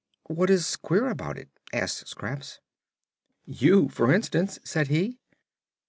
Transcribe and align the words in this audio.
"What 0.25 0.49
is 0.49 0.77
queer 0.77 1.09
about 1.09 1.37
it?" 1.37 1.49
asked 1.71 2.07
Scraps. 2.07 2.59
"You, 3.45 3.87
for 3.87 4.11
instance," 4.11 4.57
said 4.63 4.87
he. 4.87 5.19